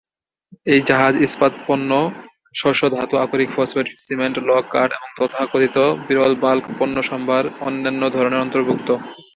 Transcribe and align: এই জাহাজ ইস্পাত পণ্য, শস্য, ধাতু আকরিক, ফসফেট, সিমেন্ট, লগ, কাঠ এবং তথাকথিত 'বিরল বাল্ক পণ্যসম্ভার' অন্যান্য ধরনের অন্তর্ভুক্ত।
এই 0.67 0.79
জাহাজ 0.89 1.13
ইস্পাত 1.25 1.53
পণ্য, 1.65 1.89
শস্য, 2.55 2.83
ধাতু 2.93 3.15
আকরিক, 3.17 3.49
ফসফেট, 3.55 3.87
সিমেন্ট, 4.03 4.35
লগ, 4.49 4.63
কাঠ 4.69 4.89
এবং 4.97 5.09
তথাকথিত 5.17 5.77
'বিরল 5.97 6.33
বাল্ক 6.43 6.65
পণ্যসম্ভার' 6.77 7.53
অন্যান্য 7.67 8.01
ধরনের 8.15 8.43
অন্তর্ভুক্ত। 8.45 8.89